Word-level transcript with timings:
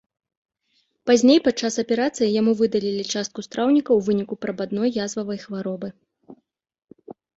Пазней 1.09 1.39
падчас 1.47 1.73
аперацыі 1.83 2.31
яму 2.39 2.51
выдалілі 2.61 3.03
частку 3.13 3.39
страўніка 3.47 3.91
ў 3.99 4.07
выніку 4.07 4.35
прабадной 4.47 4.89
язвавай 5.05 5.37
хваробы. 5.45 5.87